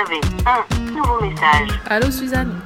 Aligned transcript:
avez 0.00 0.20
un 0.46 0.92
nouveau 0.92 1.20
message. 1.20 1.68
Allô 1.86 2.10
Suzanne 2.10 2.58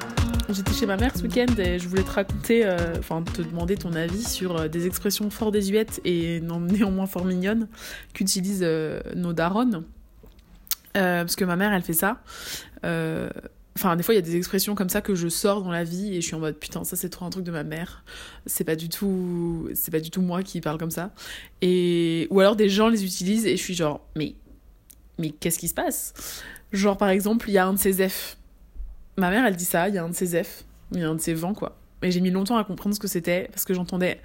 J'étais 0.50 0.72
chez 0.72 0.86
ma 0.86 0.96
mère 0.96 1.17
ce 1.17 1.22
week-end 1.22 1.52
et 1.58 1.78
je 1.80 1.88
voulais 1.88 2.04
te 2.04 2.10
raconter, 2.10 2.64
euh, 2.64 2.94
enfin 2.99 3.22
te 3.22 3.42
demander 3.42 3.76
ton 3.76 3.94
avis 3.94 4.22
sur 4.22 4.57
euh, 4.57 4.68
des 4.68 4.86
expressions 4.86 5.30
fort 5.30 5.50
désuètes 5.50 6.00
et 6.05 6.41
non, 6.41 6.60
néanmoins 6.60 7.07
fort 7.07 7.25
mignonnes 7.25 7.67
qu'utilisent 8.12 8.62
euh, 8.62 9.00
nos 9.16 9.32
darons. 9.32 9.84
parce 10.92 11.34
que 11.34 11.44
ma 11.44 11.56
mère 11.56 11.72
elle 11.72 11.82
fait 11.82 11.92
ça. 11.92 12.22
Enfin, 13.76 13.96
des 13.96 14.04
fois, 14.04 14.14
il 14.14 14.18
y 14.18 14.20
a 14.20 14.22
des 14.22 14.36
expressions 14.36 14.76
comme 14.76 14.88
ça 14.88 15.00
que 15.00 15.16
je 15.16 15.26
sors 15.26 15.64
dans 15.64 15.72
la 15.72 15.82
vie 15.82 16.14
et 16.14 16.20
je 16.20 16.26
suis 16.26 16.36
en 16.36 16.38
mode 16.38 16.56
putain, 16.60 16.84
ça 16.84 16.94
c'est 16.94 17.08
trop 17.08 17.24
un 17.24 17.30
truc 17.30 17.44
de 17.44 17.50
ma 17.50 17.64
mère. 17.64 18.04
C'est 18.46 18.62
pas 18.62 18.76
du 18.76 18.88
tout, 18.88 19.68
c'est 19.74 19.90
pas 19.90 19.98
du 19.98 20.10
tout 20.10 20.22
moi 20.22 20.44
qui 20.44 20.60
parle 20.60 20.78
comme 20.78 20.92
ça. 20.92 21.10
Et 21.60 22.28
ou 22.30 22.38
alors 22.38 22.54
des 22.54 22.68
gens 22.68 22.88
les 22.88 23.04
utilisent 23.04 23.46
et 23.46 23.56
je 23.56 23.62
suis 23.62 23.74
genre 23.74 24.06
mais 24.14 24.36
mais 25.18 25.30
qu'est-ce 25.30 25.58
qui 25.58 25.68
se 25.68 25.74
passe? 25.74 26.43
Genre 26.72 26.96
par 26.96 27.08
exemple, 27.08 27.48
il 27.48 27.52
y 27.52 27.58
a 27.58 27.66
un 27.66 27.72
de 27.72 27.79
ces 27.79 28.08
F. 28.08 28.36
Ma 29.16 29.30
mère, 29.30 29.44
elle 29.46 29.56
dit 29.56 29.64
ça, 29.64 29.89
il 29.89 29.94
y 29.94 29.98
a 29.98 30.04
un 30.04 30.08
de 30.08 30.14
ces 30.14 30.43
F, 30.43 30.64
il 30.93 31.00
y 31.00 31.02
a 31.02 31.08
un 31.08 31.14
de 31.14 31.20
ces 31.20 31.34
vents 31.34 31.54
quoi. 31.54 31.76
Et 32.02 32.11
j'ai 32.11 32.20
mis 32.20 32.30
longtemps 32.30 32.56
à 32.56 32.65
comprendre 32.65 32.95
ce 32.95 33.01
que 33.01 33.09
c'était 33.09 33.48
parce 33.51 33.65
que 33.65 33.75
j'entendais. 33.75 34.20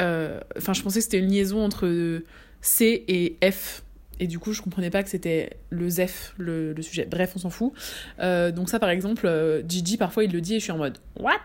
Euh, 0.00 0.40
enfin, 0.56 0.72
je 0.72 0.82
pensais 0.82 0.98
que 0.98 1.04
c'était 1.04 1.18
une 1.18 1.30
liaison 1.30 1.64
entre 1.64 2.22
C 2.60 3.04
et 3.08 3.36
F. 3.50 3.82
Et 4.20 4.26
du 4.26 4.38
coup, 4.38 4.52
je 4.52 4.62
comprenais 4.62 4.90
pas 4.90 5.02
que 5.02 5.08
c'était 5.08 5.56
le 5.70 5.88
ZEF, 5.88 6.34
le, 6.38 6.80
sujet. 6.80 7.06
Bref, 7.10 7.32
on 7.34 7.38
s'en 7.38 7.50
fout. 7.50 7.72
Euh, 8.20 8.52
donc 8.52 8.68
ça, 8.68 8.78
par 8.78 8.90
exemple, 8.90 9.26
euh, 9.26 9.62
Gigi, 9.66 9.96
parfois, 9.96 10.24
il 10.24 10.32
le 10.32 10.40
dit 10.40 10.54
et 10.54 10.58
je 10.58 10.64
suis 10.64 10.72
en 10.72 10.78
mode 10.78 10.98
«What? 11.18 11.40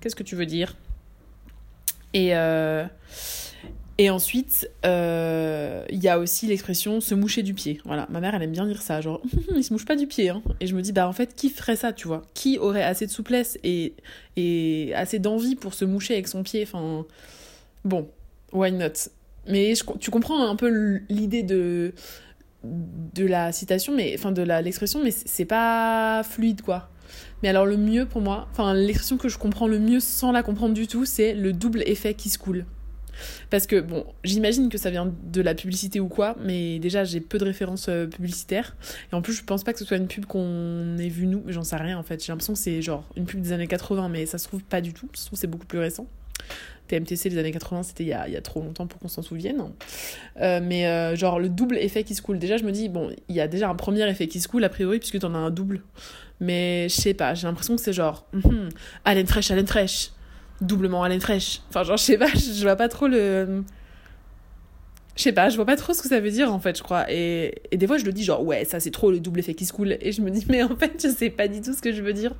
Qu'est-ce 0.00 0.16
que 0.16 0.22
tu 0.22 0.36
veux 0.36 0.44
dire?» 0.44 0.76
Et, 2.14 2.32
et 3.98 4.10
ensuite, 4.10 4.70
euh, 4.86 5.84
il 5.90 6.02
y 6.02 6.08
a 6.08 6.20
aussi 6.20 6.46
l'expression 6.46 7.00
«se 7.02 7.14
moucher 7.14 7.42
du 7.42 7.52
pied». 7.52 7.80
Voilà, 7.84 8.06
ma 8.10 8.20
mère, 8.20 8.34
elle 8.34 8.42
aime 8.42 8.52
bien 8.52 8.66
dire 8.66 8.80
ça, 8.80 9.00
genre 9.00 9.20
«il 9.56 9.64
se 9.64 9.72
mouche 9.72 9.84
pas 9.84 9.96
du 9.96 10.06
pied 10.06 10.28
hein. 10.28 10.42
Et 10.60 10.68
je 10.68 10.76
me 10.76 10.82
dis 10.82 10.92
«Bah 10.94 11.08
en 11.08 11.12
fait, 11.12 11.34
qui 11.34 11.50
ferait 11.50 11.76
ça, 11.76 11.92
tu 11.92 12.06
vois? 12.06 12.22
Qui 12.32 12.58
aurait 12.58 12.84
assez 12.84 13.06
de 13.06 13.10
souplesse 13.10 13.58
et, 13.64 13.94
et 14.36 14.92
assez 14.94 15.18
d'envie 15.18 15.56
pour 15.56 15.74
se 15.74 15.84
moucher 15.84 16.14
avec 16.14 16.28
son 16.28 16.44
pied? 16.44 16.62
Enfin, 16.62 17.04
bon, 17.84 18.08
why 18.52 18.70
not?» 18.70 19.10
Mais 19.48 19.72
tu 19.98 20.10
comprends 20.10 20.46
un 20.46 20.56
peu 20.56 21.00
l'idée 21.08 21.42
de 21.42 21.94
de 22.64 23.24
la 23.24 23.52
citation, 23.52 23.94
mais 23.94 24.14
enfin 24.18 24.32
de 24.32 24.42
l'expression, 24.42 25.02
mais 25.02 25.12
c'est 25.12 25.44
pas 25.44 26.22
fluide 26.22 26.60
quoi. 26.62 26.90
Mais 27.42 27.48
alors 27.48 27.66
le 27.66 27.76
mieux 27.76 28.04
pour 28.04 28.20
moi, 28.20 28.48
enfin 28.50 28.74
l'expression 28.74 29.16
que 29.16 29.28
je 29.28 29.38
comprends 29.38 29.68
le 29.68 29.78
mieux 29.78 30.00
sans 30.00 30.32
la 30.32 30.42
comprendre 30.42 30.74
du 30.74 30.86
tout, 30.86 31.04
c'est 31.04 31.34
le 31.34 31.52
double 31.52 31.82
effet 31.86 32.14
qui 32.14 32.28
se 32.28 32.38
coule. 32.38 32.66
Parce 33.50 33.66
que 33.66 33.80
bon, 33.80 34.06
j'imagine 34.24 34.68
que 34.68 34.78
ça 34.78 34.90
vient 34.90 35.12
de 35.22 35.40
la 35.40 35.54
publicité 35.54 36.00
ou 36.00 36.08
quoi, 36.08 36.36
mais 36.40 36.78
déjà 36.78 37.04
j'ai 37.04 37.20
peu 37.20 37.38
de 37.38 37.44
références 37.44 37.88
euh, 37.88 38.06
publicitaires. 38.06 38.76
Et 39.12 39.14
en 39.14 39.22
plus, 39.22 39.32
je 39.32 39.44
pense 39.44 39.64
pas 39.64 39.72
que 39.72 39.78
ce 39.78 39.84
soit 39.84 39.96
une 39.96 40.08
pub 40.08 40.26
qu'on 40.26 40.96
ait 40.98 41.08
vue 41.08 41.26
nous, 41.26 41.42
j'en 41.48 41.64
sais 41.64 41.76
rien 41.76 41.98
en 41.98 42.02
fait. 42.02 42.24
J'ai 42.24 42.32
l'impression 42.32 42.54
que 42.54 42.58
c'est 42.58 42.82
genre 42.82 43.04
une 43.16 43.26
pub 43.26 43.40
des 43.40 43.52
années 43.52 43.66
80, 43.66 44.08
mais 44.08 44.26
ça 44.26 44.38
se 44.38 44.46
trouve 44.46 44.62
pas 44.62 44.80
du 44.80 44.92
tout. 44.92 45.08
Ça 45.14 45.22
se 45.22 45.26
trouve 45.26 45.38
c'est 45.38 45.46
beaucoup 45.46 45.66
plus 45.66 45.78
récent. 45.78 46.06
TMTC 46.88 47.28
les 47.28 47.38
années 47.38 47.52
80, 47.52 47.82
c'était 47.84 48.04
il, 48.04 48.08
y 48.08 48.12
a 48.12 48.40
trop 48.40 48.60
longtemps 48.60 48.86
pour 48.86 48.98
qu'on 48.98 49.08
s'en 49.08 49.22
souvienne. 49.22 49.62
Euh, 50.40 50.60
mais 50.62 50.86
euh, 50.86 51.14
genre 51.14 51.38
le 51.38 51.48
double 51.48 51.76
effet 51.78 52.02
qui 52.02 52.14
se 52.14 52.22
coule. 52.22 52.38
Déjà, 52.38 52.56
je 52.56 52.64
me 52.64 52.72
dis, 52.72 52.88
bon, 52.88 53.10
il 53.28 53.36
y 53.36 53.40
a 53.40 53.46
déjà 53.46 53.68
un 53.68 53.74
premier 53.74 54.08
effet 54.08 54.26
qui 54.26 54.40
se 54.40 54.48
coule 54.48 54.64
a 54.64 54.68
priori, 54.68 54.98
puisque 54.98 55.20
t'en 55.20 55.34
as 55.34 55.38
un 55.38 55.50
double. 55.50 55.82
Mais 56.40 56.88
je 56.88 56.94
sais 56.94 57.14
pas, 57.14 57.34
j'ai 57.34 57.46
l'impression 57.46 57.76
que 57.76 57.82
c'est 57.82 57.92
genre, 57.92 58.26
mm 58.32 58.68
haleine 59.04 59.26
fraîche, 59.26 59.50
haleine 59.50 59.66
fraîche, 59.66 60.10
doublement 60.60 61.02
haleine 61.02 61.20
fraîche. 61.20 61.62
Enfin, 61.68 61.84
genre, 61.84 61.96
je 61.96 62.04
sais 62.04 62.18
pas, 62.18 62.28
je 62.28 62.62
vois 62.62 62.76
pas 62.76 62.88
trop 62.88 63.08
le 63.08 63.64
je 65.18 65.24
sais 65.24 65.32
pas, 65.32 65.48
je 65.48 65.56
vois 65.56 65.66
pas 65.66 65.74
trop 65.74 65.92
ce 65.94 66.00
que 66.00 66.08
ça 66.08 66.20
veut 66.20 66.30
dire 66.30 66.54
en 66.54 66.60
fait, 66.60 66.78
je 66.78 66.82
crois. 66.84 67.10
Et, 67.10 67.62
et 67.72 67.76
des 67.76 67.88
fois, 67.88 67.98
je 67.98 68.04
le 68.04 68.12
dis 68.12 68.22
genre, 68.22 68.44
ouais, 68.44 68.64
ça 68.64 68.78
c'est 68.78 68.92
trop 68.92 69.10
le 69.10 69.18
double 69.18 69.40
effet 69.40 69.52
qui 69.52 69.66
se 69.66 69.72
coule. 69.72 69.98
Et 70.00 70.12
je 70.12 70.22
me 70.22 70.30
dis, 70.30 70.46
mais 70.48 70.62
en 70.62 70.76
fait, 70.76 70.92
je 71.02 71.08
sais 71.08 71.28
pas 71.28 71.48
du 71.48 71.60
tout 71.60 71.72
ce 71.72 71.82
que 71.82 71.92
je 71.92 72.02
veux 72.02 72.12
dire. 72.12 72.36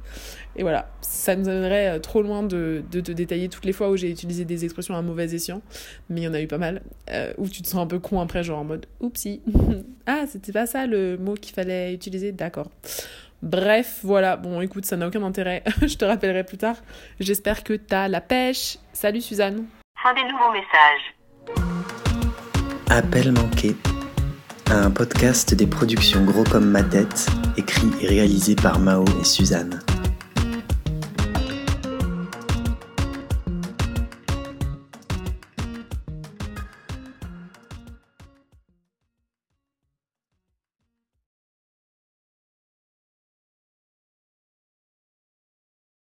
Et 0.54 0.62
voilà, 0.62 0.88
ça 1.00 1.34
nous 1.34 1.48
amènerait 1.48 1.96
euh, 1.96 1.98
trop 1.98 2.22
loin 2.22 2.44
de, 2.44 2.84
de 2.88 3.00
te 3.00 3.10
détailler 3.10 3.48
toutes 3.48 3.64
les 3.64 3.72
fois 3.72 3.90
où 3.90 3.96
j'ai 3.96 4.08
utilisé 4.08 4.44
des 4.44 4.64
expressions 4.64 4.94
à 4.94 5.02
mauvais 5.02 5.34
escient. 5.34 5.60
Mais 6.08 6.20
il 6.20 6.24
y 6.24 6.28
en 6.28 6.34
a 6.34 6.40
eu 6.40 6.46
pas 6.46 6.58
mal. 6.58 6.82
Euh, 7.10 7.32
où 7.36 7.48
tu 7.48 7.62
te 7.62 7.66
sens 7.66 7.80
un 7.80 7.86
peu 7.88 7.98
con 7.98 8.20
après, 8.20 8.44
genre 8.44 8.60
en 8.60 8.64
mode, 8.64 8.86
oupsie. 9.00 9.40
ah, 10.06 10.26
c'était 10.28 10.52
pas 10.52 10.66
ça 10.66 10.86
le 10.86 11.18
mot 11.18 11.34
qu'il 11.34 11.56
fallait 11.56 11.92
utiliser, 11.92 12.30
d'accord. 12.30 12.70
Bref, 13.42 14.00
voilà. 14.02 14.36
Bon, 14.36 14.60
écoute, 14.60 14.84
ça 14.84 14.96
n'a 14.96 15.06
aucun 15.06 15.22
intérêt. 15.22 15.62
je 15.82 15.96
te 15.96 16.04
rappellerai 16.04 16.44
plus 16.44 16.58
tard. 16.58 16.76
J'espère 17.20 17.64
que 17.64 17.74
t'as 17.74 18.08
la 18.08 18.20
pêche. 18.20 18.78
Salut 18.92 19.20
Suzanne. 19.20 19.66
Fin 20.02 20.14
des 20.14 20.24
nouveaux 20.24 20.52
messages. 20.52 21.14
Appel 22.90 23.32
manqué, 23.32 23.76
un 24.70 24.90
podcast 24.90 25.54
des 25.54 25.66
productions 25.66 26.24
Gros 26.24 26.44
comme 26.44 26.70
ma 26.70 26.82
tête, 26.82 27.26
écrit 27.56 27.90
et 28.00 28.06
réalisé 28.06 28.54
par 28.54 28.78
Mao 28.78 29.04
et 29.20 29.24
Suzanne. 29.24 29.80